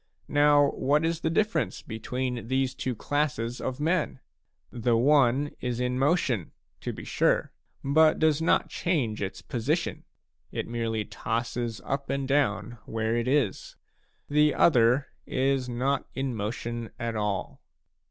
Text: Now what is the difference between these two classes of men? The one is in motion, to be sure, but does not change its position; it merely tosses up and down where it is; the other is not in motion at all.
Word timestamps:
Now 0.33 0.71
what 0.71 1.05
is 1.05 1.19
the 1.19 1.29
difference 1.29 1.83
between 1.83 2.47
these 2.47 2.73
two 2.73 2.95
classes 2.95 3.61
of 3.61 3.79
men? 3.79 4.19
The 4.71 4.97
one 4.97 5.51
is 5.61 5.79
in 5.79 5.99
motion, 5.99 6.53
to 6.79 6.91
be 6.91 7.03
sure, 7.03 7.51
but 7.83 8.17
does 8.17 8.41
not 8.41 8.67
change 8.67 9.21
its 9.21 9.43
position; 9.43 10.03
it 10.51 10.67
merely 10.67 11.05
tosses 11.05 11.81
up 11.85 12.09
and 12.09 12.27
down 12.27 12.79
where 12.85 13.15
it 13.15 13.27
is; 13.27 13.75
the 14.27 14.55
other 14.55 15.05
is 15.27 15.69
not 15.69 16.07
in 16.15 16.33
motion 16.35 16.89
at 16.97 17.15
all. 17.15 17.61